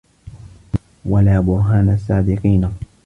وَلَا 1.05 1.39
بُرْهَانُ 1.39 1.89
الصَّادِقِينَ 1.89 2.73